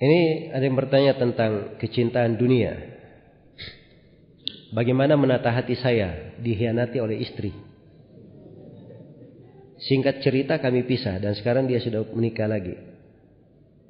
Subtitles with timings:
[0.00, 2.72] Ini ada yang bertanya tentang kecintaan dunia.
[4.72, 7.52] Bagaimana menata hati saya dihianati oleh istri?
[9.80, 12.76] Singkat cerita kami pisah dan sekarang dia sudah menikah lagi.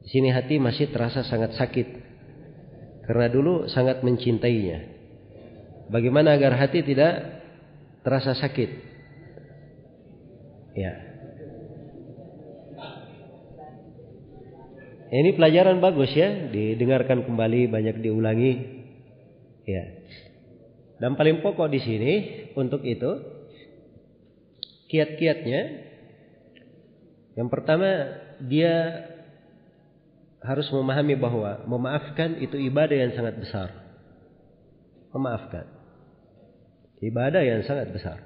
[0.02, 1.86] Di sini hati masih terasa sangat sakit
[3.06, 4.86] karena dulu sangat mencintainya.
[5.90, 7.42] Bagaimana agar hati tidak
[8.06, 8.70] terasa sakit?
[10.78, 11.09] Ya.
[15.10, 18.52] Ini pelajaran bagus ya, didengarkan kembali, banyak diulangi.
[19.66, 20.06] Ya.
[21.02, 22.12] Dan paling pokok di sini
[22.54, 23.18] untuk itu
[24.86, 25.62] kiat-kiatnya
[27.34, 29.06] yang pertama dia
[30.42, 33.68] harus memahami bahwa memaafkan itu ibadah yang sangat besar.
[35.10, 35.66] Memaafkan.
[37.02, 38.18] Ibadah yang sangat besar.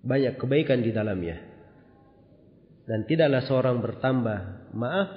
[0.00, 1.53] Banyak kebaikan di dalamnya
[2.84, 4.38] dan tidaklah seorang bertambah
[4.76, 5.08] maaf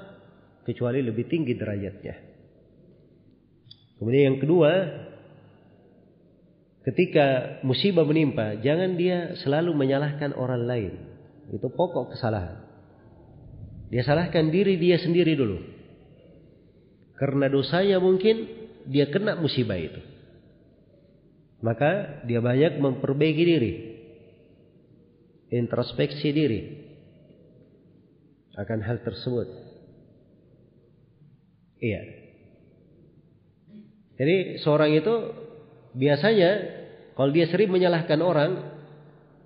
[0.63, 2.15] kecuali lebih tinggi derajatnya.
[3.99, 4.71] Kemudian yang kedua,
[6.87, 10.93] ketika musibah menimpa, jangan dia selalu menyalahkan orang lain.
[11.51, 12.63] Itu pokok kesalahan.
[13.87, 15.63] Dia salahkan diri dia sendiri dulu.
[17.15, 18.47] Karena dosanya mungkin
[18.85, 19.99] dia kena musibah itu.
[21.63, 23.73] Maka dia banyak memperbaiki diri.
[25.47, 26.86] Introspeksi diri
[28.57, 29.47] akan hal tersebut.
[31.77, 32.01] Iya.
[34.17, 35.13] Jadi seorang itu
[35.93, 36.51] biasanya
[37.13, 38.51] kalau dia sering menyalahkan orang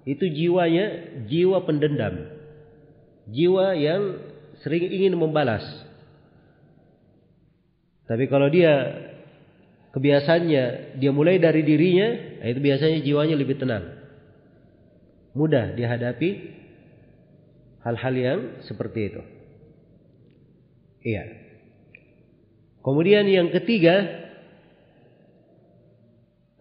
[0.08, 2.32] itu jiwanya jiwa pendendam.
[3.28, 4.02] Jiwa yang
[4.64, 5.64] sering ingin membalas.
[8.08, 8.72] Tapi kalau dia
[9.92, 13.92] kebiasaannya dia mulai dari dirinya, itu biasanya jiwanya lebih tenang.
[15.32, 16.30] Mudah dihadapi
[17.82, 19.22] hal-hal yang seperti itu.
[21.02, 21.24] Iya.
[22.82, 24.06] Kemudian yang ketiga,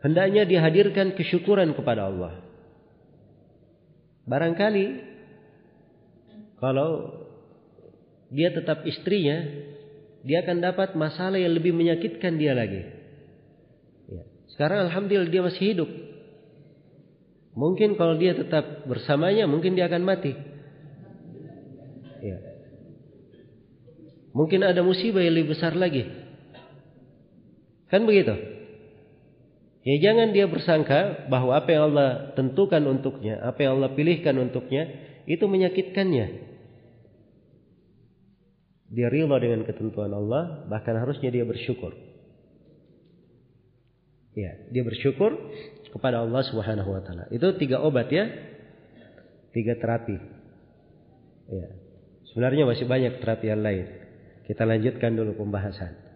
[0.04, 2.44] hendaknya dihadirkan kesyukuran kepada Allah.
[4.28, 4.86] Barangkali
[6.60, 7.24] kalau
[8.28, 9.48] dia tetap istrinya,
[10.20, 12.84] dia akan dapat masalah yang lebih menyakitkan dia lagi.
[14.12, 14.22] Ya.
[14.52, 15.90] Sekarang alhamdulillah dia masih hidup.
[17.56, 20.32] Mungkin kalau dia tetap bersamanya, mungkin dia akan mati.
[22.20, 22.38] Ya.
[24.30, 26.06] Mungkin ada musibah yang lebih besar lagi.
[27.90, 28.60] Kan begitu?
[29.80, 34.86] Ya jangan dia bersangka bahwa apa yang Allah tentukan untuknya, apa yang Allah pilihkan untuknya,
[35.24, 36.26] itu menyakitkannya.
[38.90, 41.94] Dia rela dengan ketentuan Allah, bahkan harusnya dia bersyukur.
[44.34, 45.34] Ya, dia bersyukur
[45.90, 47.26] kepada Allah Subhanahu wa taala.
[47.34, 48.30] Itu tiga obat ya.
[49.50, 50.16] Tiga terapi.
[51.50, 51.66] Ya.
[52.30, 54.09] Sebenarnya masih banyak terapi yang lain.
[54.50, 56.09] Kita lanjutkan dulu pembahasan.